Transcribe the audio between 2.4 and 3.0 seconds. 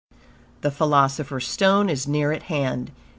hand.